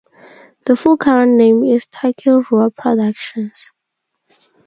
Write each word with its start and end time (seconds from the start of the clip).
The 0.65 0.75
full 0.75 0.97
current 0.97 1.33
name 1.37 1.63
is 1.63 1.85
Taki 1.85 2.31
Rua 2.31 2.71
Productions. 2.71 3.69